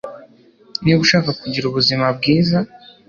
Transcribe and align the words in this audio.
niba 0.81 0.99
ushaka 1.05 1.29
kugira 1.41 1.65
ubuzima 1.67 2.05
bwiza 2.17 2.57